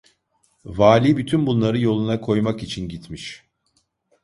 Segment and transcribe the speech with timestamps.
[0.65, 3.43] Vali bütün bunları yoluna koymak için gitmiş…